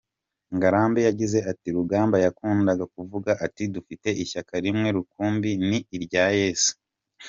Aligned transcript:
Ngarambe 0.55 0.99
yagize 1.07 1.37
ati 1.51 1.67
“Rugamba 1.77 2.15
yakundaga 2.25 2.85
kuvuga 2.95 3.31
ati 3.45 3.63
‘dufite 3.75 4.07
ishyaka 4.23 4.53
rimwe 4.65 4.87
rukumbi 4.95 5.51
ni 5.67 5.77
irya 5.95 6.25
Yezu’. 6.39 6.71